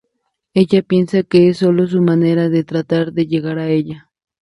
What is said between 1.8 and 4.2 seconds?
su manera de tratar de llegar a ella.